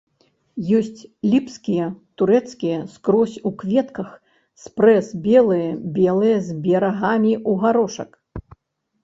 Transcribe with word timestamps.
Ёсць 0.77 1.01
ліпскія, 1.33 1.85
турэцкія, 2.21 2.79
скрозь 2.93 3.35
у 3.49 3.51
кветках, 3.59 4.09
спрэс 4.63 5.11
белыя, 5.29 5.69
белыя 5.99 6.37
з 6.49 6.59
берагамі 6.67 7.33
ў 7.49 7.65
гарошак. 7.67 8.11